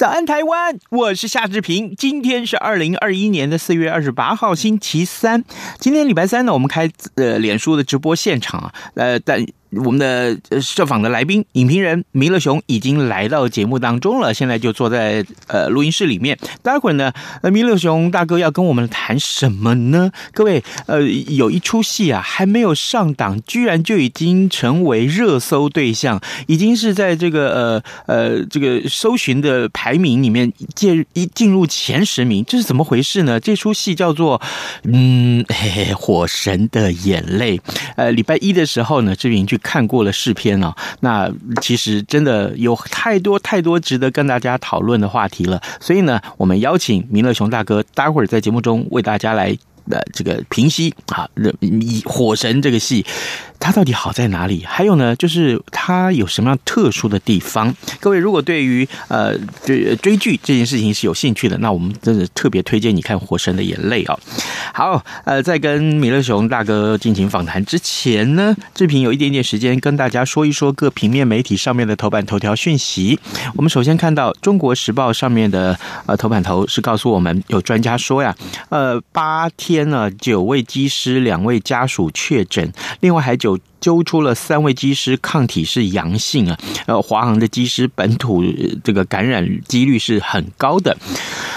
[0.00, 1.94] 早安台湾，我是夏志平。
[1.94, 5.44] 今天是二零二一年的四月二十八号，星期三。
[5.78, 9.44] 今天礼拜三呢，我们开呃脸书的直播现场啊，呃，但。
[9.72, 16.36] 我们的受访的来宾影评人弥勒熊已经来到节目当中了，现在就坐在呃录音室里面。
[16.60, 17.12] 待会儿呢，
[17.42, 20.10] 呃，弥勒熊大哥要跟我们谈什么呢？
[20.32, 33.38] 各位，呃，有一出戏啊，还没有上档，居然就已经成为热搜对象，已经是在这个呃呃这个搜寻的排名里面进一进入前十名，这是怎么回事呢？
[33.38, 34.42] 这出戏叫做
[34.82, 37.56] 嗯嘿 嘿，《火神的眼泪》。
[37.94, 39.59] 呃，礼拜一的时候呢，志明就。
[39.62, 41.30] 看过了试片啊，那
[41.60, 49.56] 其实真的有太多太多值得跟大家讨论的话题了，所以呢，我们邀请弥勒熊大哥，待会儿在节目中为大家来
[49.88, 51.28] 的这个平息啊，
[51.60, 53.04] 以火神这个戏。
[53.62, 54.64] 它到底好在哪里？
[54.66, 57.76] 还有呢，就是它有什么样特殊的地方？
[58.00, 64.18] 各位如果对于呃追追剧这件事情是有兴趣的，那我们真的特别推荐你看《火神的眼泪》哦。
[64.72, 73.20] 好，呃，在跟米勒熊大哥进行访谈之前呢，志平有一点点时间跟大家说一说各平面媒体上面的头版头条讯息。
[73.56, 78.34] 我们首先看到《中国时报》上面的呃头版头是告诉我们，有专家说呀，
[78.70, 83.56] 呃，八天天呢，九位机师，两位家属确诊，另外还九。
[83.80, 88.44] 揪出了三位机师抗体是阳性啊，呃，华航的机师本土
[88.84, 90.96] 这个感染几率是很高的。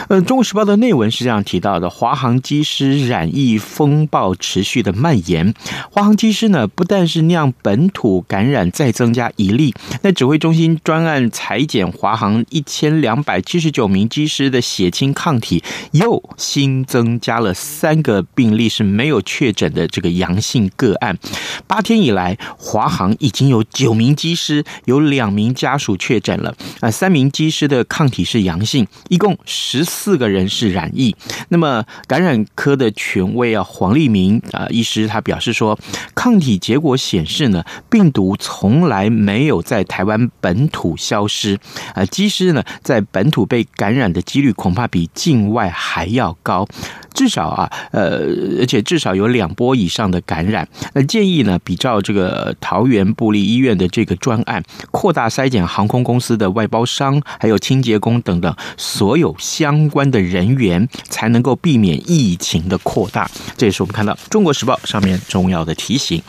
[0.09, 5.53] 呃，《中国时报》的内文是这样提到的：华航机师染疫风暴持续的蔓延，
[5.91, 21.17] 华航机师呢不但是酿本土感染再增加一例，那指挥中心专案裁检华航一千两百七十九名机师的血清抗体，又新增加了三个病例是没有确诊的这个阳性个案，
[21.65, 31.15] 八天以来，华航已经有九名机师，有两名家属确诊了啊，三名机师的抗体是阳性，一共十四个人是染疫。
[31.49, 35.77] 那么感染科的权威啊，黄立明啊医师他表示说，
[36.15, 41.59] 抗体结果显示呢，病毒从来没有在台湾本土消失
[41.93, 46.67] 啊，机师呢在本土被感染的几率恐怕比境外还要高。
[47.13, 48.21] 至少啊，呃，
[48.59, 50.67] 而且至少有两波以上的感染。
[50.93, 63.29] 那建议呢，比照这个桃园部立医院的这个专案，扩大筛检航空公司的外包商，还有清洁工等等所有相关的人员，才能够避免疫情的扩大。
[63.55, 66.21] 这也是我们看到《中国时报》上面重要的提醒。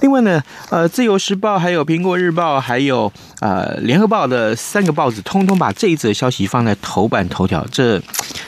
[0.00, 3.12] 另外呢，呃，《自由时报》、还有《苹果日报》、还有
[3.42, 7.66] 呃《联合报》的三个报纸，通通把这一则消息放在头版头条。
[7.72, 8.00] 这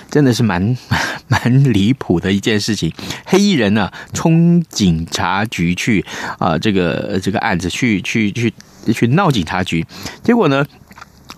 [0.09, 0.77] 真的是蛮
[1.27, 2.93] 蛮离谱的一件事情，
[3.27, 6.05] 黑衣人呢冲警察局去
[6.39, 8.55] 啊，这个这个案子去去去
[8.93, 9.85] 去闹警察局，
[10.23, 10.65] 结果呢，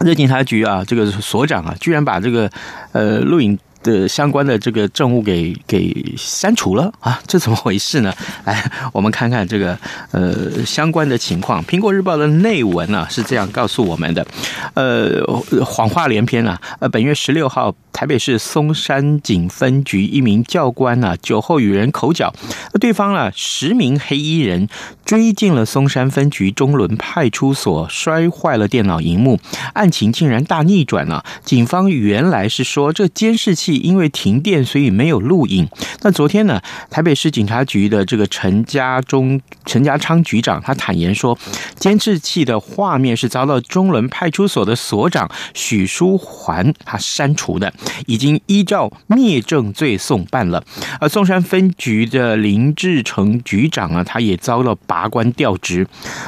[0.01, 2.51] 这警察局啊，这个所长啊，居然把这个
[2.93, 3.59] 呃录影。
[3.87, 8.13] 的相关的这个政务给给删除了啊，这怎么回事呢？
[8.45, 9.79] 来，我们看看这个
[10.11, 11.65] 呃相关的情况。
[11.65, 14.27] 苹果日报的内文啊是这样告诉我们的，
[14.75, 15.23] 呃，
[15.65, 16.61] 谎话连篇啊。
[16.81, 22.35] 呃，本月十六号，台北市松山警分局一名教官啊酒后与人口角，
[22.81, 24.69] 对方啊十名黑衣人
[25.05, 29.39] 追进了松山分局中仑派出所，摔坏了电脑荧幕，
[29.75, 31.25] 案情竟然大逆转了。
[31.45, 33.76] 警方原来是说这监视器。
[33.77, 35.69] 因为停电，所以没有录影。
[36.03, 41.37] 那昨天呢，台北市警察局的这个陈家忠、陈家昌局长，他坦言说，
[41.77, 47.73] 监视器的画面是遭到中仑派出所的所长许书桓他删除的，
[48.07, 50.63] 已经依照灭证罪送办了。
[51.01, 55.87] 而松山分局的林志成局长啊，他也遭到拔官调职。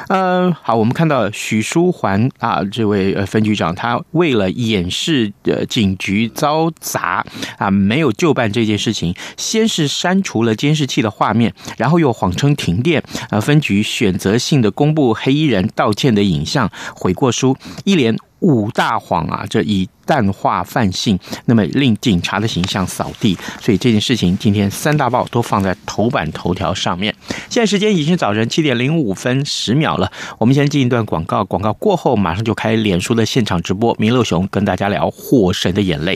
[0.09, 7.25] 呃，好，我们看到许书桓啊，这位呃分局长，他为了掩饰呃警局遭砸。
[7.57, 13.03] 啊，没有就办这件事情，先是删除了监视器的画面，然后又谎称停电。
[13.29, 23.37] 啊，分局选择性的公布黑衣人道歉的影像、悔过书，一连五大谎啊，这以淡化犯性，那么令警察的形象扫地。
[23.61, 27.13] 所以这件事情今天三大报都放在头版头条上面。
[27.49, 36.15] 现在时间已经是早晨七点零五分十秒了，我们先进一段广告，广告过后马上就开脸书的现场直播，弥勒熊跟大家聊《火神的眼泪》。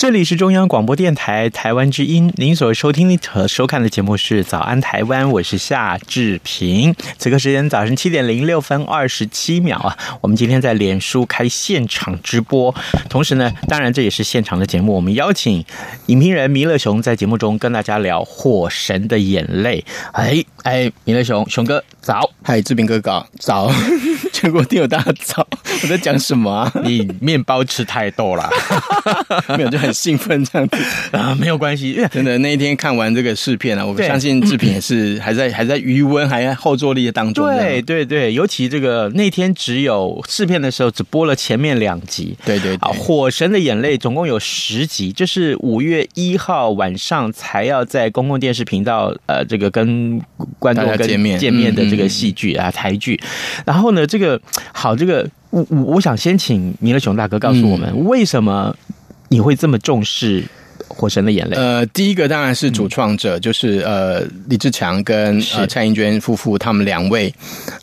[0.00, 6.94] 这里是中央广播电台台湾之音，您所收听和收看的节目是《早安台湾》，我是夏志平。
[7.18, 12.74] 此刻时间早上七点零六分二十七秒啊，我们今天在脸书开现场直播，
[13.10, 15.62] 同时呢，当然这也是现场的节目，我们邀请
[16.06, 19.84] 影评人弥勒熊在节目中跟大家聊《火神的眼泪》。
[20.12, 23.70] 哎哎，弥勒熊熊哥早，嗨，志平哥哥早，
[24.40, 25.46] 全国听友大家早，
[25.82, 26.72] 我在讲什么啊？
[26.82, 28.48] 你面包吃太多了，
[29.58, 29.90] 没有就很。
[30.00, 30.78] 兴奋这样子
[31.14, 37.44] 啊，没有关系，真的那一天看完这个试片啊，我相信制品也是 还在还在余温还在后坐力当中。
[37.44, 42.34] 对对对，尤其这个那天只有试片的时候只播了前面两集。
[42.46, 50.18] 对对啊，火神的眼泪总共有十集，就是五月一号晚上才要在公共电视频道呃这个跟
[50.58, 53.20] 观众跟见面见面的这个戏剧啊台剧。
[53.66, 54.29] 然后呢，这个
[54.72, 58.76] 好，这个我我我想先请弥勒熊大哥告诉我们为什么。
[59.32, 60.42] 你会这么重视
[61.00, 61.56] 《火神的眼泪》？
[61.58, 64.20] 呃，第一个当然是主创者，嗯、就是呃
[64.50, 67.32] 李志强跟呃蔡英娟夫妇他们两位。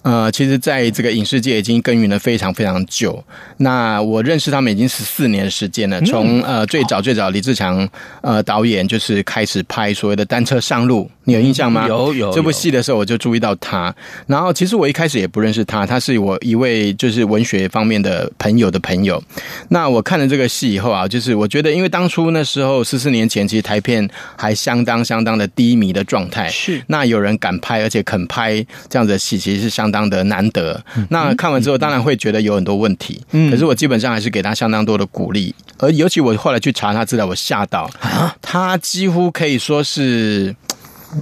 [0.04, 3.24] 呃，其实在这个影视界已经耕耘了非常非常久。
[3.58, 6.00] 那我认识他们已经十四年的时间了。
[6.02, 7.90] 从呃最早最早李志强
[8.22, 11.06] 呃导演就是开始拍所谓的《单车上路》。
[11.24, 11.86] 你有印象吗？
[11.88, 13.94] 有有这部戏的时候，我就注意到他。
[14.28, 19.22] 然后，其实我一开始也不认识他，他是我一位就是文学方面的朋友的朋友。
[19.68, 24.08] 那我看了这个戏以后啊，就是我觉得，因为当初那时候十四年前，其实台片
[24.38, 26.50] 还相当相当的低迷的状态。
[26.50, 26.82] 是。
[26.88, 30.84] 那有人敢拍，而且肯拍这样子的戏，其实是相当的难得。
[31.10, 33.22] 那看完之后，当然会觉得有很多问题。
[33.32, 33.52] 嗯。
[33.52, 35.54] 可是我基本上还是给他相当多的鼓励。
[35.78, 40.56] 而尤其我后来去查他资料，我吓到啊，他几乎可以说是。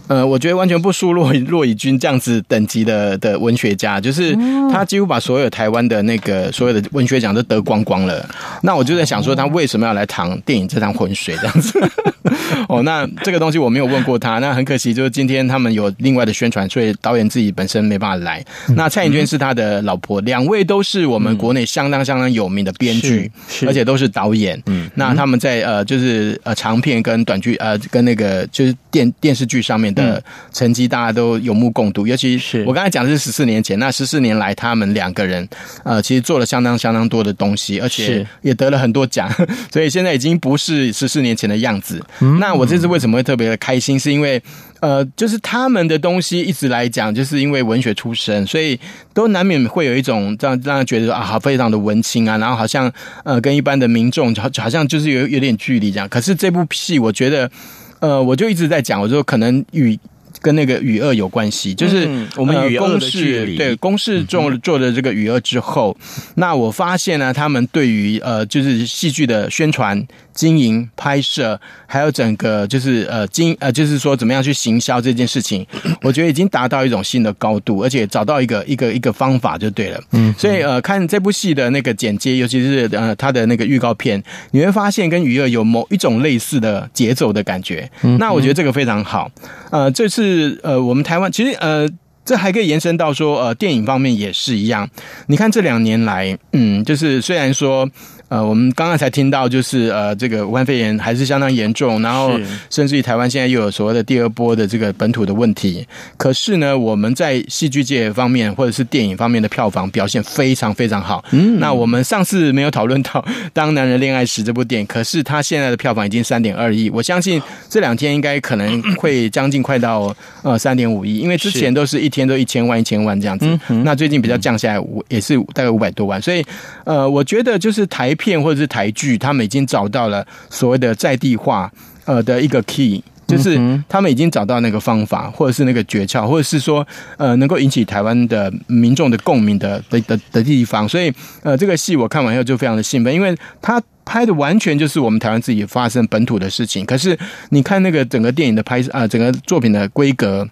[0.07, 4.35] 呃，我觉得完全不输骆骆以军这样子等级的的文学家，就是
[4.71, 8.27] 他几乎把所有台湾的那个所有的文学奖都得光光了。
[8.63, 11.79] 那我就在想说，他为什么要来趟电影这趟浑水这样子？
[12.67, 14.39] 哦，那这个东西我没有问过他。
[14.39, 18.43] 那很可惜，就是今天他们有另外的宣传，所以导演自己本身没办法来。
[18.75, 23.31] 那蔡颖娟是他的老婆，两位都是我们国内相当相当有名的编剧，
[23.67, 24.59] 而且都是导演。
[24.65, 29.74] 嗯，那他们在呃，就是呃长片跟短剧呃跟那个就是电电视剧上。
[29.75, 35.45] 上面的成绩大家都有目共睹，尤其是我刚才讲的是十四年前，那十四年来他们两个人
[35.83, 39.29] 呃，其实做了相当相当多的东西，而且也得了很多奖，
[39.69, 42.01] 所以现在已经不是十四年前的样子。
[42.39, 43.99] 那我这次为什么会特别的开心？
[43.99, 44.41] 是因为
[44.79, 48.79] 呃，就是他们的东西一直来讲，就是因为文学出身，所以
[49.13, 52.89] 都难免会有一种这样让人觉得啊，好非常的文青啊，然后好像
[53.25, 56.07] 呃，跟一般的民众好好像就是有有点距离这样。
[56.07, 57.51] 可是这部戏，我觉得。
[57.99, 59.97] 呃，我就一直在讲，我就可能与
[60.45, 65.97] 跟那个与恶有关系，就是我们与公式对公式做做的这个与恶之后，
[66.35, 70.05] 那我发现呢，他们对于呃，就是戏剧的宣传。
[70.35, 75.65] 经营、拍摄，还有整个就是呃经呃就是说怎么样去行销这件事情，
[76.03, 80.03] 我觉得已经达到一种新的高度，而且找到一个一个一个方法就对了。
[80.11, 84.21] 嗯，所以呃看这部戏的那个剪接，尤其是呃它的那个预告片，
[84.51, 87.89] 你会发现跟与恶有某一种类似的节奏的感觉。
[88.01, 89.31] 嗯，那我觉得这个非常好。
[89.71, 91.87] 呃，这次呃我们台湾其实呃。
[92.27, 94.89] 这还可以延伸到说，呃，电影方面也是一样。
[95.27, 97.87] 你看这两年来，嗯，就是虽然说，
[98.27, 102.31] 呃，我们刚刚才听到，就是呃，这个武汉肺炎还是相当严重，然后
[102.71, 105.87] 甚至于台湾现在又有所谓的第二波的这个本土的问题。
[106.17, 111.23] 可是呢，我们在戏剧界方面或者是电影方面的票房表现非常非常好。
[111.33, 113.11] 嗯，那我们上次没有讨论到
[113.53, 117.39] 《当男人恋爱时》这部电影，可是它现在的票房已经三点二亿，我相信
[117.69, 123.45] 这两天应该可能会将近快到呃三点五亿，因为之前都是一天都一千万一千万这样子。
[123.83, 126.43] 那最近比较降下来五也是大概五百多万，所以
[126.85, 128.14] 呃，我觉得就是台。
[128.15, 131.71] 片或者是台剧，他们已经找到了所谓的在地化，
[132.05, 136.85] 呃的一个 key，就是他们已经找到那个方法，或者是那个诀窍，或者是说
[137.17, 140.87] 呃能够引起台湾的民众的共鸣的的的的地方。
[140.87, 146.85] 所以呃这个戏我看完以后就非常的兴奋，因为他拍的完全就是我们台湾自己发生本土的事情。
[146.85, 147.17] 可是
[147.49, 150.47] 你看那个整个电影的拍摄啊、呃，整个作品的规格。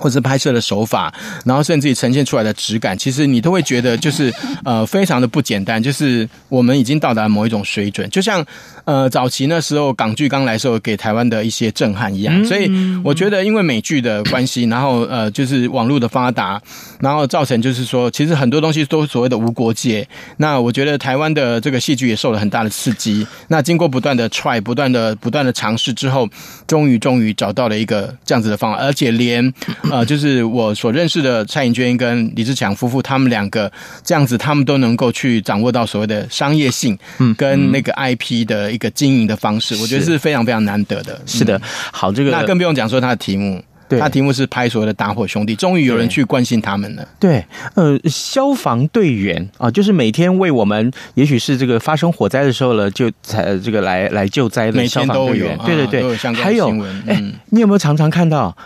[0.00, 1.14] 或者拍摄的手法，
[1.44, 4.32] 然后甚至于呈现出来的质感，其实你都会觉得就是
[4.64, 8.44] 呃非常的不简单，就是我们已经到达某一种水准，就像
[8.90, 12.44] 呃早期那时候港剧刚来的时候给台湾的一些震撼一样。
[12.44, 12.68] 所以
[13.04, 16.60] 我觉得因为美剧的关系，然后呃就是网络的发达，
[16.98, 20.06] 然后造成就是说其实很多东西都所谓的无国界。
[20.38, 23.24] 那我觉得台湾的这个戏剧也受了很大的刺激。
[23.48, 26.28] 那经过不断的 try，不断的不断的尝试之后，
[26.66, 29.52] 终于终于找到了一个这样子的方法，而且连。
[29.90, 33.70] 呃，就是我所认识的蔡颖娟跟李志强夫妇，他们两个
[34.04, 41.20] 这样子，他们都能够去掌握到所谓的商业性，嗯，跟那个 IP 的一个经营的方式，我觉得是非常非常难得的。
[41.24, 41.60] 是的，
[41.92, 43.62] 好，这个那更不用讲说他的题目。
[43.88, 47.04] 对，他题目是拍所谓的打火兄弟，终于有人去关心他们了。
[47.18, 47.44] 对，
[47.74, 55.58] 呃，消防队员啊，就是每天为我们，也许是这个发生火灾的时候了，就才这个来来救灾的消防队员。
[55.66, 56.70] 对对对，还有，
[57.08, 58.56] 哎，你有没有常常看到，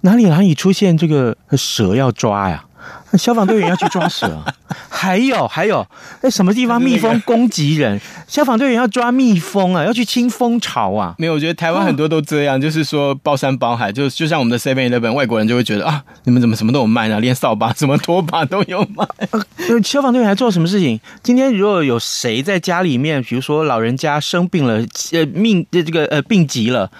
[0.00, 2.64] 哪里哪里出现这个蛇要抓呀？
[3.18, 4.42] 消防队员要去抓蛇，
[4.88, 5.86] 还有还有，
[6.22, 11.14] 哎什么地方蜜蜂攻击人，消防队员要抓蜜蜂啊，要去清蜂巢啊。
[11.18, 17.20] 没有，我觉得台湾很多都这样，就是说包山包海，就就像我们的 Seven Eleven，外国人就会觉得啊，你们怎么什么都有卖呢？
[17.20, 19.06] 连扫把、什么拖把都有卖。
[19.82, 21.00] 消防队员还做什么事情？
[21.22, 26.90] 今天如果有谁在家里面，比如说老人家生病了，呃，命这个呃病急了。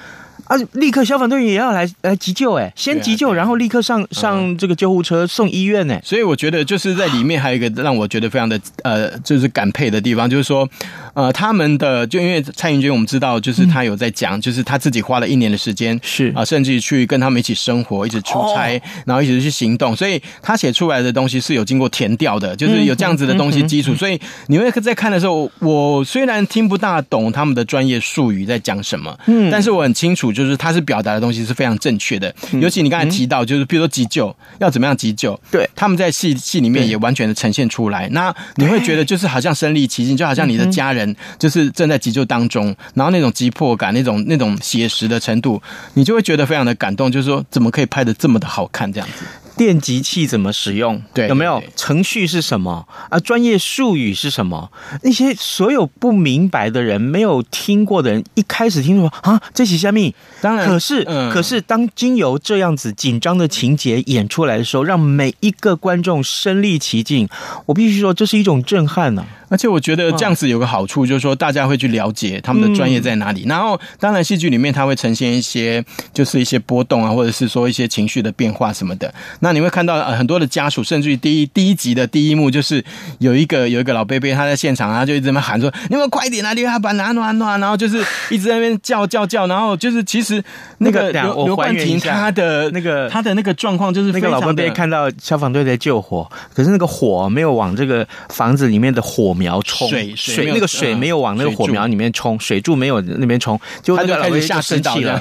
[0.45, 0.57] 啊！
[0.73, 6.01] 立刻消防队员也要来来急救，哎，先急救，然后立刻上上这个救护车送医院，哎。
[6.05, 10.69] 所以我觉得就是在里面还有一个让我觉得非常的呃，就是感佩的地方，就是说。
[11.15, 23.95] 呃，他们的就因为蔡英军，我们知道，就是他有在讲，就是他自己花了一年的时间，是啊，甚至去跟他们一起生活，一起出差，然后一起去行动，所以他写出来的东西是有经过填掉的，就是有这样子的东西基础。
[23.95, 32.35] 所以你会在看的时候，我虽然听不大懂他们的专业术语在讲什么，嗯，但是我很清楚，就是他是表达的东西是非常正确的。
[32.61, 38.09] 尤其你刚才提到，就是比如说急救要怎么样急救，对，他们在戏戏里面也完全的呈现出来。
[38.11, 41.15] 那你会觉得就是好像身临其境，就好像你的家人。
[41.39, 45.61] 就是正在急救当中，然后那种急迫感，那种那种写实的程度，
[45.95, 47.11] 你就会觉得非常的感动。
[47.11, 48.93] 就是说，怎么可以拍的这么的好看？
[48.93, 49.25] 这样子。
[49.57, 51.03] 电极器怎么使用？
[51.13, 53.19] 对，有没有程序是什么啊？
[53.21, 54.71] 专业术语是什么？
[55.03, 60.15] 那些所有不明白的人、没有听过的人，一开始听说啊，这是虾米？
[60.43, 67.29] 当然，可是、嗯、可是当经由这样子紧张的情节演出来的时候，让每一个观众身历其境，
[67.67, 69.39] 我必须说，这是一种震撼呢、啊。
[69.53, 73.45] 而且我觉得这样子有个好处，就是说大家会去了解他们的专业在哪里。
[73.47, 75.85] 然后，当然戏剧里面它会呈现一些，
[76.15, 79.13] 就是一些波动啊，或者是说一些情绪的变化什么的。
[79.41, 82.83] 那你会看到呃很多的家属，甚至于第一第一集的第一幕就是
[83.19, 90.32] 有一个有一个老贝贝他在现场，啊就一直在那喊说：“你们快点啊，你要把暖暖暖。”然后就是一直在那边叫叫叫，然后就是其实
[90.79, 105.21] 那个刘刘冠廷他的那个他的那个状况就是那个老公被看到消防队在救火，可是那个火没有往这个房子里面的火苗冲，水水那个水没有往那个火苗里面冲，水柱没有那边冲，就那个老伯伯吓生气了。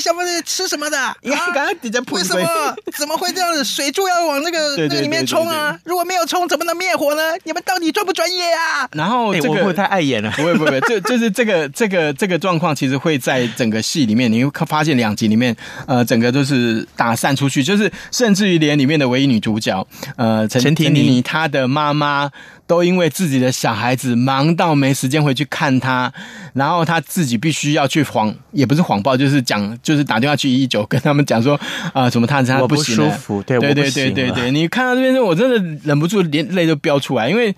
[0.00, 0.96] 你们这个消防队吃什么的？
[1.22, 2.76] 你看刚刚底下为什么？
[2.96, 3.62] 怎么会这样子？
[3.62, 5.78] 水柱要往那个 那个里面冲啊！
[5.84, 7.22] 如果没有冲，怎么能灭火呢？
[7.44, 8.88] 你们到底专不专业啊？
[8.92, 10.30] 然后这个会不会太碍眼了？
[10.36, 15.54] 不 会不会，就就是这个这个这个状况，其实会在整个戏里面，你会发现两集里面，
[15.86, 22.30] 呃，整个都是打散出去，就是甚至于连里面的唯一女主角，呃，陈陈婷妮她的妈妈。
[22.70, 26.12] 都因为自己的小孩子忙到没时间回去看他，
[26.52, 31.56] 然后他自己必须要去谎，也不是谎报，就是讲，就是打电话去一一九跟他们讲说，
[31.92, 37.52] 啊、呃，什么他他不舒服，对对对对对对，你看到这边，我真的忍不住连泪都飙出来，因为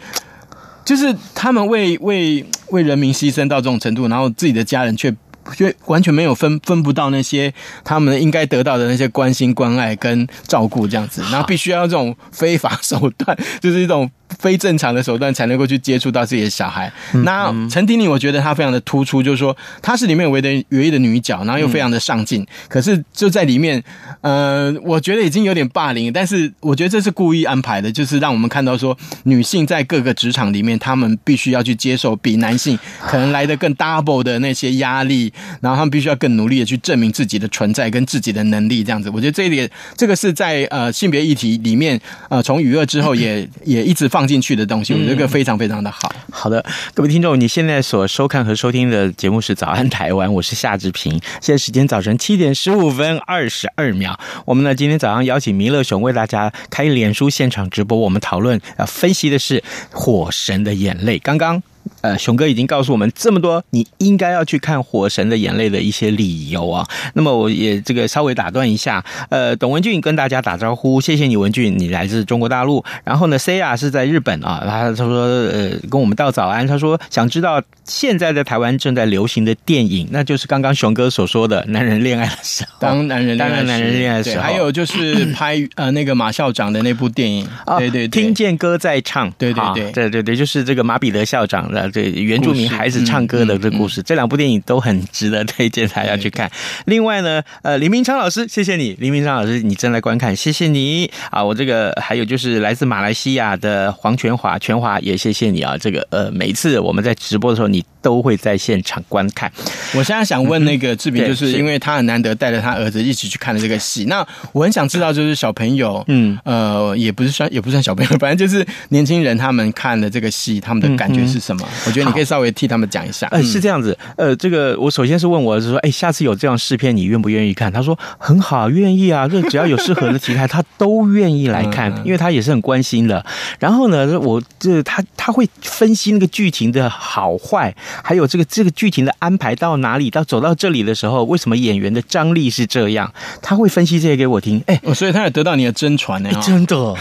[0.83, 5.15] 就是他们为为为人民牺牲到这种程度，然后自己的家人却。
[5.57, 7.53] 就完全没有分分不到那些
[7.83, 16.93] 他们应该得到的那些关心关爱跟照顾这样子，然后必须要用这种非法手段， 就是一种非正常的手段才能够去接触到自己的小孩。
[17.25, 22.47] 那陈婷婷，我觉得她非常的突出，就是说她是里面唯一的唯一的女角，然后又非常的上进。
[22.69, 23.83] 可是就在里面，
[24.21, 39.11] 呃，我觉得已经有点霸凌，但是我觉得这是故意安排的，就是让我们看到说女性在各个职场里面，她们必须要去接受比男性可能来的更 double 的那些压力，然后她们必须要更努力的去证明自己的存在跟自己的能力，这样子。
[39.11, 46.13] 我觉得这一点，这个是在呃性别议题里面，呃，从娱乐之后也也一直放进去的东西，我觉得这个非常非常的好。
[46.31, 46.65] 好的，
[46.95, 51.13] 各位听众，你现在所收看和收听的节目是《早安台湾》，我是夏志平。
[51.41, 54.19] 现在时间早晨七点十五分二十二秒。
[54.45, 59.61] 我们呢今天早上邀请弥勒熊为大家开脸书现场直播，我们讨论呃分析的是
[59.91, 61.19] 《火神的眼泪》。
[61.23, 61.63] 刚刚。
[62.01, 66.87] 呃，熊哥已经告诉我们这么多，你应该要去看《火神的眼泪》的一些理由啊。
[67.15, 72.85] 那么我也这个稍微打断一下，呃，董文俊跟大家打招呼，谢谢你，文俊，你来自中国大陆。
[73.05, 89.93] 然后呢，Saya 是在日本啊，他他说呃跟我们道早安，他说想知道现在在台湾正在流行的电影，那就是刚刚熊哥所说的 男人恋爱的时候，当男人当男人恋爱的时候，还有就是拍呃那个马校长的那部电影，啊、对，对对，听见歌在唱，对对对。
[89.93, 91.91] 对对对，就是这个马彼得校长的。
[91.91, 96.51] 这原住民孩子唱歌的这故事，嗯嗯嗯、这两部电影都很值得推荐大家去看。
[96.87, 101.43] 另外呢，呃，林明昌老师，谢谢你，林明昌老师，你正在观看，谢谢你啊！
[101.43, 105.77] 我这个还有就是来自马来西亚的黄全华，全华也谢谢你啊！
[105.77, 109.51] 这个呃，每一次我们在直播的时候，你都会在现场观看。
[109.95, 121.62] 我现在想问那个志平，就是因为他很难得带着他儿子一起去看了这个戏，那我很想知道，就是小朋友，嗯，呃，也不是算也不算小朋友， 反正就是年轻人，他们看的这个戏，他们的感觉是什么？
[121.63, 123.29] 嗯、我觉得你可以稍微替他们讲一下。
[123.31, 127.73] 呃，是这样子，呃，这个我首先是问我是说，哎，下次有这样试片，你愿不愿意看？
[127.73, 133.25] 他说很好，愿意啊，这只要有适合的题材，他都愿意来 看，因为他也是很关心的。
[133.59, 143.13] 然后呢，我这他他会分析那个剧情的好坏，还有这个这个剧情的安排到哪里，到走到这里的时候，为什么演员的张力是这样？
[143.41, 144.63] 他会分析这些给我听。
[144.67, 146.95] 哎，所以他也得到你的真传呢，真的。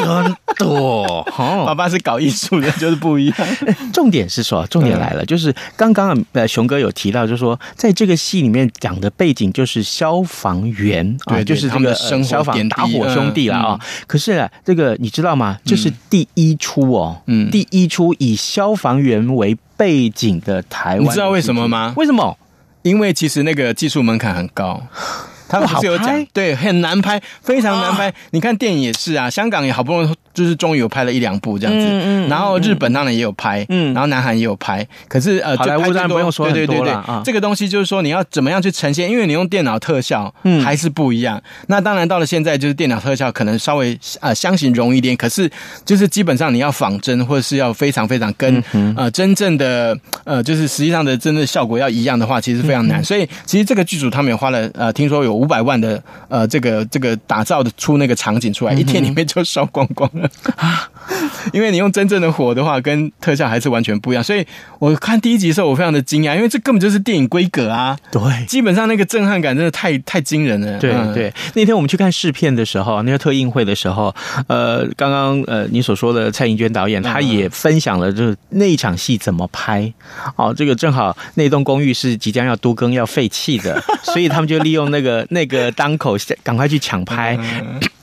[0.00, 1.24] 真的， 哦，
[1.66, 3.36] 爸爸是搞艺术的，就是不一样。
[3.92, 13.80] 重点是说，重点来了，就是刚刚呃，熊哥有提到，就是说，在这个戏里面讲的背景就是消防员啊，就是这个消防打火兄弟了啊。
[14.06, 15.58] 可是这个你知道吗？
[15.64, 21.94] 这是第一出哦，嗯，第一出以消防员为背景的台湾，你知道为什么吗？
[21.96, 22.36] 为什么？
[22.82, 24.82] 因为其实那个技术门槛很高。
[25.50, 28.08] 他们不是有讲，对，很难拍，非常难拍。
[28.08, 34.86] 啊、你看电影也是啊，香港也好不容易就是终于有拍了一两部这样子，嗯嗯、然后日本当然也有拍，嗯，然后南韩也有拍。
[35.08, 41.38] 可是呃，好莱坞当然不用说对对对对，啊、这个东西就是说你要怎么样去呈现，因为你用电脑特效，嗯，还是不一样。
[41.38, 45.50] 嗯、那当然到了现在，就是电脑特效可能稍微呃相形容易一点，可是
[45.84, 53.00] 就是基本上你要仿真或者是要非常非常跟、嗯、呃真正的呃就是实际上的真的效果要一样的话，其实非常难。
[53.00, 56.02] 嗯、所以其实这个剧组他们也花了呃，听说有五百万的。
[56.28, 60.19] 呃，这个这个打造的出那个场景出来，一天里面就烧光光了
[60.56, 60.90] 啊！
[61.52, 64.22] 因为你用真正的火的话，跟特效还是完全不一样。
[64.22, 64.46] 所以
[64.78, 67.98] 我看第一集的时候，我非常的惊讶，因为这根本就是电影规格啊！
[68.10, 70.78] 对，基本上那个震撼感真的太太惊人了。
[70.78, 74.14] 对对，那天我们去看试片的时候，那个特映会的时候，
[74.46, 79.92] 呃，刚刚呃你所说的蔡盈娟导演，他也分享了就是那一场戏怎么拍。
[80.36, 87.38] 哦，这个正好那栋公寓是即将要都更要废弃的， 所以他们就利用那个那个当口赶快去抢拍。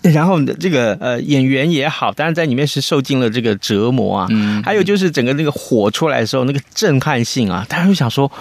[0.02, 4.28] 然后这个呃演员也好，当然在里面是受尽了这个折磨啊。
[4.30, 8.32] 嗯，还有就是整个那个火出来的时候，那个震撼性啊，大家会想说，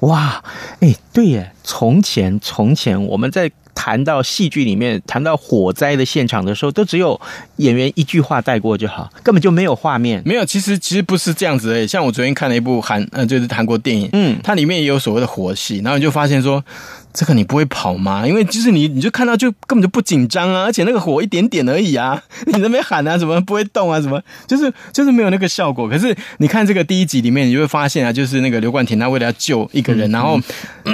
[0.00, 0.42] 哇，
[0.80, 7.20] 哎，对耶，从前从前我们在谈到戏剧里面谈到火灾的现场的时候，都只有
[7.56, 10.22] 演员一句话带过就好，根本就没有画面。
[10.24, 11.86] 没有，其实其实不是这样子的。
[11.86, 16.64] 像我昨天看了一部韩呃，就是韩国电影，嗯，它里面也有所谓的火戏，然后你就发现说。
[17.16, 18.26] 这个你不会跑吗？
[18.28, 25.88] 因为就是你，你就看到就根本就不紧张啊，而且那个火一点点而已啊， 你那边喊啊什么不会动啊什么，就是就是没有那个效果。
[25.88, 30.38] 可是你看这个第一集里面，你就会发现啊，就是那个刘冠廷他为了要救一个人，然后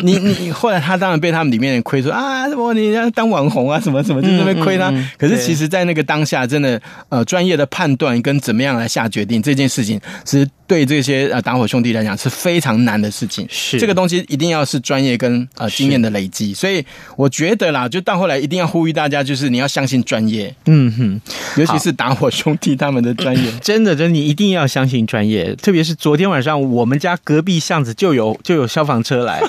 [0.04, 4.94] 你你后来他当然被他们里面人亏说啊什么你要当网红啊什么什么，就那边亏他。
[5.18, 10.48] 可是其实在那个当下，真的呃专业的判断跟怎么样来下决定这件事情，其实。
[10.64, 13.46] 对这些呃打火兄弟来讲是非常难的事情。
[13.50, 16.55] 是这个东西一定要是专业跟呃经验的累积。
[16.55, 16.85] 所以
[17.16, 20.55] 我觉得啦，就到后来一定要呼吁大家，就是你要相信专业。
[20.66, 21.20] 嗯哼，
[21.61, 25.55] 尤其是打火兄弟他们的专业， 真的，真的，你一定要相信专业。
[25.57, 29.40] 特别是昨天晚上，我们家隔壁巷子就有就有消防车来。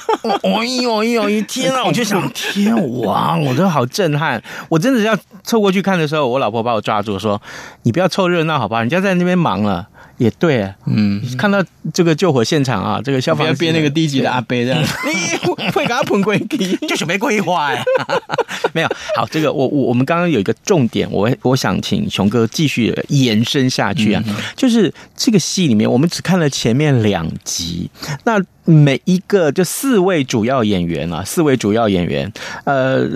[0.43, 1.83] 哎呦哎呦，天啊！
[1.85, 4.41] 我就想，天哇，我都好震撼。
[4.69, 7.41] 我真的要凑过去看的时候，我老婆把我抓住说
[7.83, 8.81] ：“你不要凑热闹，好不好？
[8.81, 9.87] 人家在那边忙了。”
[10.23, 17.83] 也对，嗯，看到这个救火现场啊，这个消防编那个低级的阿伯这样， 你会给他捧规矩， 就是没规划呀。
[18.73, 24.23] 没有，好，这个我我我们刚刚有一个重点，我我想请熊哥继续延伸下去啊，
[24.55, 27.89] 就是这个戏里面，我们只看了前面两集，
[28.23, 28.41] 那。
[28.65, 32.31] 每一个就四位主要演员啊，四位主要演员，
[32.63, 33.07] 呃，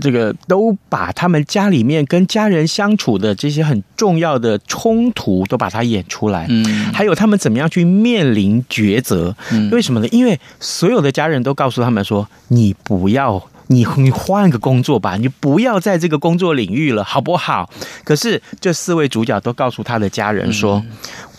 [0.00, 10.08] 这个都把他们家里面跟家人相处的这些很重要的冲突都把它演出来，嗯，还有他们怎么样去面临抉择，嗯，为什么呢？
[10.10, 13.48] 因为所有的家人都告诉他们说，你不要。
[13.70, 17.68] 你你换个工作吧，你不要在这个工作领域了，好不好？
[18.02, 20.82] 可是这四位主角都告诉他的家人说：“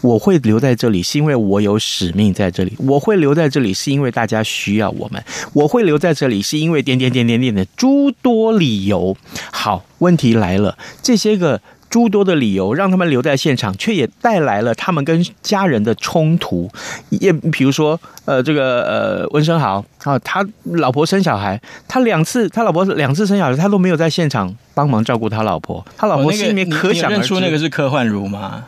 [0.02, 5.22] 我会留在这里，是因为我有使命在这里；我会留在这里，是因为大家需要我们；
[5.54, 9.16] 我会留在这里，是因为点点点点点的诸多理由。”
[9.52, 11.62] 好，问题来了，这些个。
[11.90, 16.70] 诸多的理由让他们留在现场，却也带来了他们跟家人的冲突。
[17.10, 25.84] 也比如说，呃，这个呃，温生豪啊，他老婆生小孩，他两次他老婆两次生小孩，他都没有在现场帮忙照顾他老婆。
[25.98, 28.64] 他老婆心里面可想而知，哦那个、认出那个是柯焕如吗？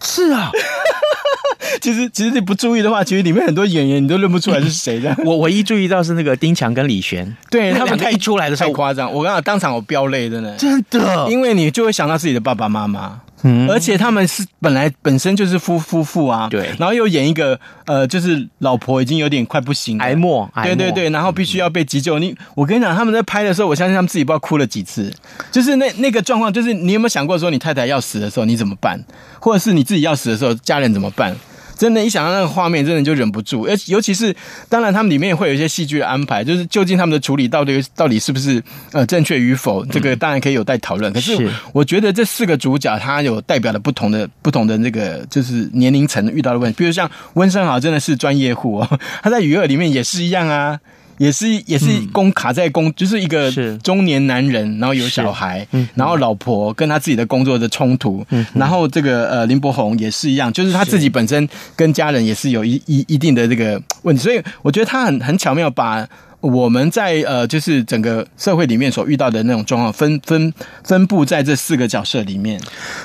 [0.00, 0.50] 哦，是啊。
[1.80, 5.14] 其实，其实你不注意的话，其实里面很多演员你都认不出来是谁的。
[5.24, 9.12] 我唯一注意到是那个丁强跟李璇，对他们太一出来的时候太夸张。
[9.12, 22.18] 我刚刚当场我飙泪，真的，真的，因为你就会想到自己的爸爸妈妈，嗯，而且他们是本来本身就是夫夫妇啊，对，然后又演一个呃，就是老婆已经有点快不行了，癌末，对对对，然后必须要被急救。
[22.18, 25.12] 你我跟你讲，他们在拍的时候，我相信他们自己不知道哭了几次，
[25.50, 29.02] 就是那那个状况，就是你有没有想过说，你太太要死的时候你怎么办，
[29.38, 31.34] 或者是你自己要死的时候，家人怎么办？
[31.80, 33.62] 真的，一想到那个画面，真的就忍不住。
[33.62, 34.36] 而尤其是，
[34.68, 38.62] 当然他们里面会有一些戏剧的安排，就是究竟他们的处理到底到底是不是
[38.92, 41.10] 呃正确与否，这个当然可以有待讨论。
[41.10, 50.78] 可是我觉得这四个主角他有代表了不同的不同的那个就是年龄层遇到的问题，比如像温生豪真的是专业户哦， 他在《娱乐》里面也是一样啊。
[51.20, 53.52] 也是也是工卡在工，就是一个
[53.82, 66.08] 中年男人，然后有小孩，然后老婆跟他自己的工作的冲突，然后这个呃林柏宏也是一样，就是他自己本身跟家人也是有一一一定的这个问题，所以我觉得他很很巧妙把。
[66.40, 72.60] 我们在呃，就是整个社会里面所遇到的那种状况，分分分布在这四个角色里面，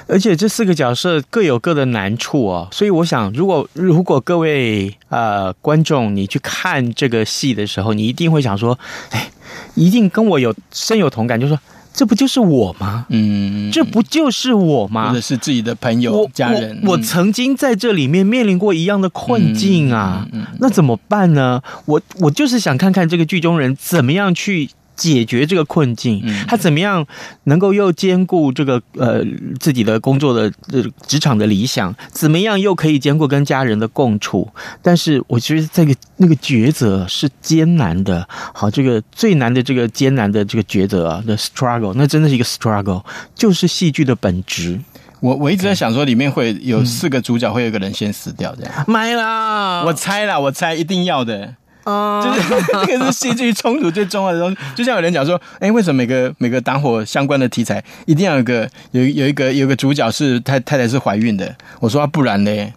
[0.07, 2.67] 而且这四个角色各有各的难处哦。
[2.71, 8.77] 所以我想，如果如果各位呃观众你去看这个戏的时候，你一定会想说，
[9.11, 9.29] 哎，
[9.73, 11.59] 一定跟我有深有同感，就是说。
[11.95, 13.05] 这不就是我吗？
[13.09, 15.09] 嗯，这不就是我吗？
[15.09, 16.81] 或者是自己的朋友、家人？
[16.83, 21.61] 我我曾经在这里面面临过一样的困境啊，嗯嗯嗯、那怎么办呢？
[21.85, 24.69] 我我就是想看看这个剧中人怎么样去。
[24.95, 27.05] 解决这个困境，他怎么样
[27.43, 29.23] 能够又兼顾这个呃
[29.59, 34.49] 自己的工作的呃职场的理想，怎么样又可以兼顾跟家人的共处？
[34.81, 38.27] 但是我觉得这个那个抉择是艰难的。
[38.53, 43.03] 好，这个最难的这个艰难的这个抉择啊，the struggle，那真的是一个 struggle，
[43.35, 44.79] 就是戏剧的本质。
[45.21, 48.71] 我我一直在想说，里面会有四个主角，会有一个人先死掉，这样。
[48.87, 51.55] 没啦，我猜啦，我猜一定要的。
[51.85, 54.57] 哦，就是 这个是戏剧冲突最重要的东西。
[54.75, 61.55] 就像有人讲说，哎，为什么每个每个打火相关的题材一定要有个有有一个有一个主角是太太太是怀孕的？
[61.79, 62.73] 我说啊，不然呢？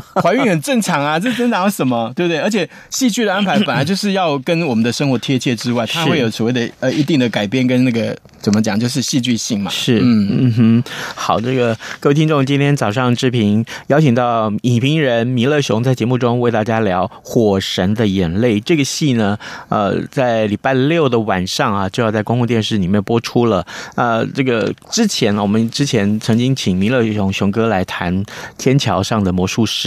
[0.22, 2.12] 怀孕很正常啊，这真的有什么？
[2.14, 2.38] 对不对？
[2.40, 9.70] 而且戏剧的安排本来就是要跟我们的生活贴切之外，它会有所谓的呃一定的改编跟那个怎么讲，就是戏剧性嘛。
[9.70, 10.84] 是，嗯嗯哼。
[11.14, 19.38] 好，这个各位听众，今天早上志平邀请到影评人弥勒熊在节目中为大家聊《火神的眼泪》这个戏呢。
[19.68, 23.66] 呃，在礼拜六的晚上啊，就要在公共电视里面播出了。
[23.94, 28.24] 呃，这个之前我们之前曾经请弥勒熊熊哥来谈
[28.58, 29.84] 《天桥上的魔术师》。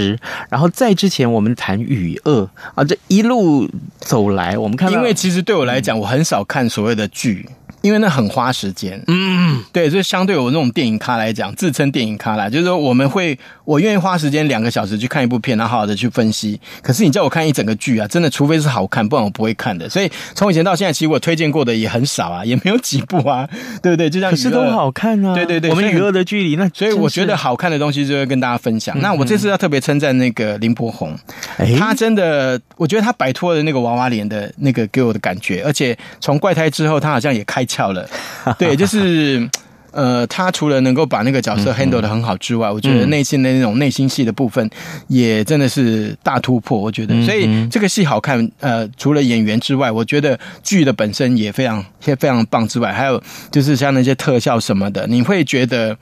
[0.50, 7.48] 然后在之前，我们谈与恶啊，这一路走来，我们看到，因为其实对我来讲，我很少看所谓的剧。
[7.82, 16.60] 因为那很花时间，嗯，对，就相对我那种电影咖来讲，自称电影咖啦，就是说我们会，我愿意花时间两个小时去看一部片，然后好好的去分析。
[16.82, 19.88] 可是你叫我看一整个剧啊，真的，除非是好看，不然我不会看的。
[19.88, 23.48] 所以从以前到现在，其实我推荐过的也很少啊，也没有几部啊，
[23.82, 24.10] 对不对？
[24.10, 28.98] 就像可是都好看啊，对对对，我们娱乐的距离，那所以我觉得好看的东西就会跟大家分享。
[29.00, 31.18] 嗯、那我这次要特别称赞那个林柏宏，
[31.58, 38.10] 欸、他真的，我觉得他摆脱了那个娃娃脸的那个给我的感觉，而且从怪胎之后，他好像也开窍了。
[38.58, 39.48] 对，就是
[39.92, 44.70] 呃，他除了能够把那个角色 handle 的很好之外，嗯、我觉得内心的那种内心戏的部分
[45.08, 46.80] 也真的是大突破。
[46.80, 48.52] 我觉得，所以这个戏好看。
[48.60, 55.96] 呃，除了演员之外，我觉得剧的本身也非常也非常棒之外，还有就是像那些特效什么的，你会觉得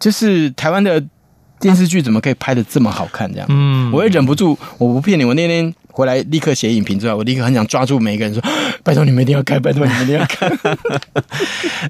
[0.00, 1.02] 就是台湾的
[1.60, 3.32] 电视剧怎么可以拍的这么好看？
[3.32, 5.72] 这样，嗯，我也忍不住，我不骗你，我那天。
[5.92, 8.42] 回来立刻写影评之外，我立刻很想抓住每一个人说
[8.82, 10.50] ：“拜托你们一定要看，拜托你们一定要看。”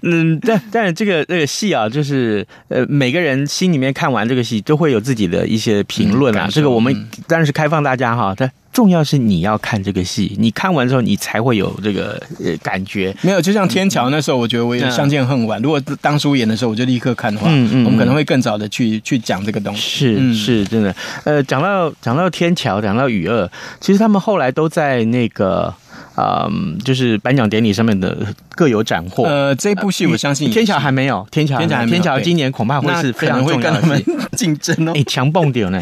[0.03, 6.47] 嗯，但但是这个这个戏啊，就是呃，每个人心里面看完这个戏都会有自己的一些评论啊。
[6.47, 8.51] 嗯、这个我们当然是开放大家哈，但。
[8.73, 13.15] 重要是你要看这个戏，你看完之后你才会有这个呃感觉。
[13.21, 15.61] 没有，就像天桥那时候，我觉得我也相见恨晚。
[15.61, 19.81] 嗯、如果当初演的时候，我就立刻看的话，嗯嗯，我们可能会更早的去去讲这个东西。
[19.81, 20.95] 是、嗯、是，真的。
[21.25, 23.49] 呃，讲到讲到天桥，讲到雨二，
[23.81, 25.73] 其实他们后来都在那个
[26.17, 29.25] 嗯，就是颁奖典礼上面的各有斩获。
[29.25, 34.05] 呃，这部戏我相信天桥还没有，天桥天桥天桥今年恐怕会是非常重要的戏，
[34.37, 34.93] 竞争哦。
[34.95, 35.81] 哎，强蹦点呢？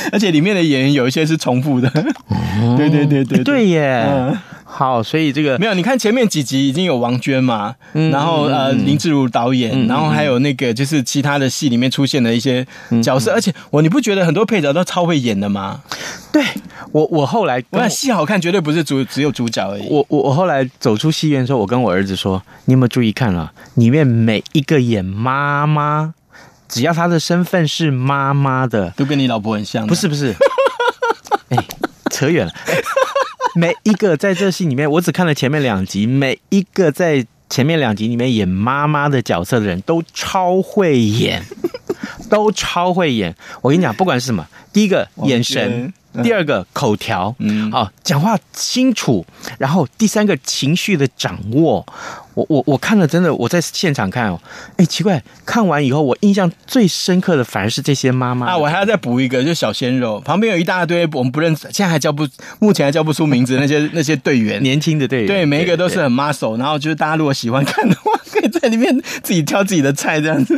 [0.12, 1.88] 而且里面的演员有一些是重复的，
[2.28, 4.04] 哦、 对对对对对耶。
[4.08, 12.66] 嗯、好，所以这个没有，你看前面几集已经有王娟嘛，嗯、然后呃林志儒导演，嗯、然后还有那个就是其他的戏里面出现的一些
[13.02, 15.80] 角色，嗯、而且我你不觉得很多配角都超会演的吗？
[16.32, 16.42] 对
[16.92, 19.86] 我我后来我看戏好看，绝对不是主只有主角而已。
[19.88, 23.52] 我我我后来走出戏院的时候，我跟我儿子说：“你有没有注意看了？
[23.74, 26.14] 里面每一个演妈妈。”
[26.70, 29.86] 只要他的身份是妈妈的，都跟你老婆很像。
[29.86, 30.34] 不是不是，
[31.50, 31.68] 哎、欸，
[32.10, 32.52] 扯远了。
[33.54, 41.44] 每一个在这戏里面，我只看了前面两集，每一个在前面两集里面演妈妈的角色的人都超会演，
[42.30, 43.34] 都超会演。
[43.60, 45.92] 我跟你讲，不管是什么，第一个眼神。
[46.24, 49.24] 第二个口条，嗯，啊，讲话清楚，
[49.60, 51.86] 然后第三个情绪的掌握，
[52.34, 54.40] 我我我看了真的，我在现场看哦，
[54.76, 62.26] 哎，奇怪，看完以后我印象最深刻的反而是这些妈妈啊，我还要再补一个，就小鲜肉旁边有一大堆我们不认识，现在还叫不，
[62.58, 70.56] 目前还叫不出名字那些那些队员，年轻的队员，对，每一个都是很 muscle，然后就是大家如果喜欢看的话，可以在里面自己挑自己的菜这样子。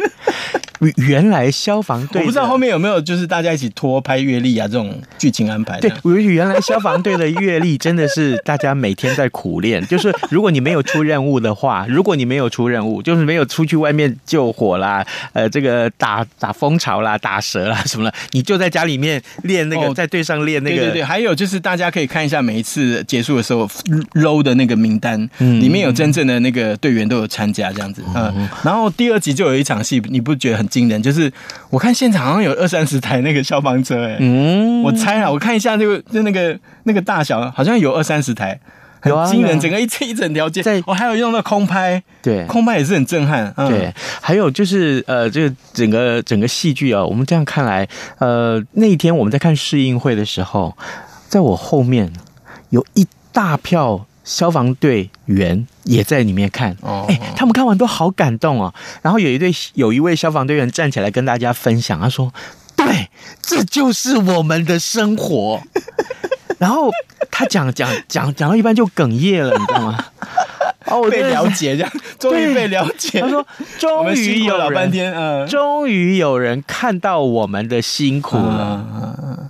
[0.96, 5.78] 原来消防队，我不知道后面有没有就是大家一起拖拍阅历啊这种剧情安排。
[5.80, 9.86] 对，我原来消防队的阅历真的是大家每天在苦练。
[9.86, 20.76] 就是如果你没有出任务的话，如果你没有出任务，就是没有出去外面救火啦，呃，这个打打蜂巢啦、打蛇啦什么的，你就在家里面练那个，哦、在队上练那个。
[20.76, 23.68] 对对对，还有就是大家可以看一下每一次结束的时候
[24.14, 28.02] low 的那个名单，嗯、里面有真正的那个队员都有参加这样子。
[28.16, 30.71] 嗯，嗯然后第二集就有一场戏，你不觉得很？
[30.72, 31.30] 惊人，就是
[31.68, 38.58] 我看现场好像有二三十台那个消防车，哎，嗯，我猜啊，我看一下这个就那个那个大小，好像有二三十台，
[39.00, 47.87] 很惊人，整个一一整条街，在我还有用到空拍，对，空拍也是很震撼，对，还有就是呃，这个整个整个戏剧啊，我们这样看来，
[48.18, 50.74] 呃，那一天我们在看试映会的时候，
[51.28, 52.11] 在我后面
[52.70, 54.06] 有一大票。
[54.24, 56.76] 消防队员也在里面看，
[57.08, 58.72] 哎，他们看完都好感动哦。
[59.02, 62.32] 然后有一对有一位消防队员站起来跟大家分享，他说
[62.76, 63.08] ：“对，
[63.40, 65.60] 这就是我们的生活。
[66.58, 66.90] ”然后
[67.30, 70.04] 他讲讲讲讲到一半就哽咽了，你知道吗？
[70.86, 73.20] 哦，我被了解，这样终于被了解。
[73.20, 73.46] 他说
[73.78, 79.48] ：“终于有人，嗯，终于有人看到我们的辛苦了。”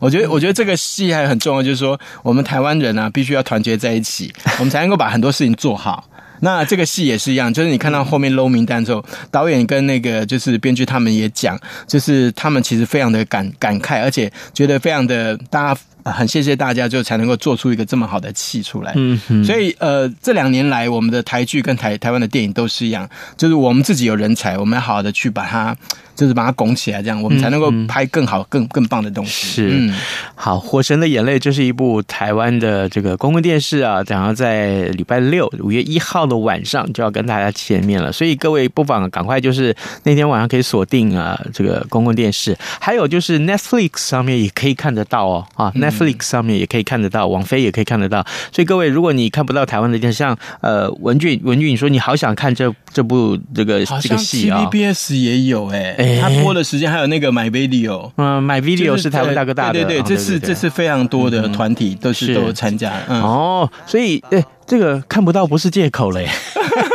[0.00, 6.08] 我觉得，我觉得这个戏还很重要，就是说，我们台湾人啊，必须要团结在一起，我们才能够把很多事情做好。
[6.40, 15.80] 那这个戏也是一样，就是你看到后面捞名单之后，导演跟那个就是编剧他们也讲，就是他们其实非常的感感慨，而且觉得非常的大家。
[16.12, 18.92] 很谢谢大家，就才能够做出一个这么好的戏出来。
[18.96, 25.74] 嗯哼，所以呃，这两年来，我们的台剧跟台台湾的电影都是一样，就是我们自己有人才，我们要好好的去把它，
[26.14, 29.46] 就是把它拱起来，这样我们才能够拍更好、更更棒的东西。
[29.48, 29.94] 是，嗯、
[30.34, 48.24] 好，《火神的眼泪》这是一部台湾的这个公共电视啊，然后在礼拜六五月一号的晚上就要跟大家见面了，所以各位不妨赶快就是那天晚上可以锁定啊这个公共电视，还有就是 Netflix 上面也可以看得到哦啊，Netflix、Flix 上面也可以看得到，王菲也可以看得到。
[48.52, 64.42] 所以各位，如果你看不到台湾的电视，像呃文俊文俊，你说你好想看这这部这个这个戏啊，TVBS 也有哎、欸，他播的时间还有那个 My Video，嗯，My Video 是台湾大哥大的，对对对，这次这次非常多的团体都是都有参加，嗯，哦，所以诶。
[64.66, 66.26] 这个看不到不是借口嘞，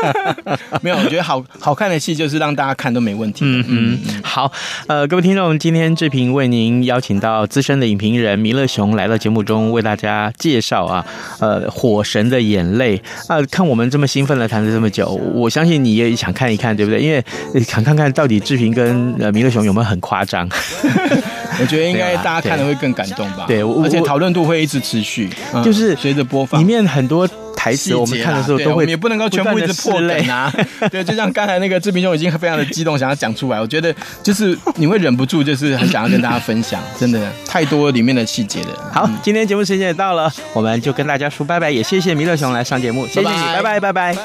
[0.81, 3.45] 没有，我觉得好好看的戏就是让大家看都没问题。
[3.45, 4.51] 嗯嗯，好，
[4.87, 11.05] 呃，各位听众，今天志平为您邀请到资深的影评人弥勒熊来到节目中，为大家介绍啊，
[11.39, 17.01] 呃，《火神的眼泪》啊、呃，看我们这么兴奋的谈了这么久，我相信你也想看一看，对不对？
[17.01, 17.23] 因为
[17.63, 20.47] 想看看到底志平跟呃弥勒熊有没有很夸张。
[21.61, 23.45] 我觉得应该大家看的会更感动吧。
[23.47, 25.29] 对，而且讨论度会一直持续，
[25.63, 27.27] 就是随着播放，里面很多。
[27.59, 30.49] 台词我们看的时候都会，也不能够全部一直破梗啊。
[30.89, 33.59] 对，就像刚才那个志平兄已经非常的激动，想要讲出来。
[33.59, 33.93] 我觉得
[34.23, 38.91] 就是你会忍不住，就是很想要跟大家分享，真的太多里面的细节了。
[38.93, 44.15] 好，今天节目时间也到了，我们就跟大家说拜拜，也谢谢弥勒熊来上节目，谢谢你，拜拜拜拜。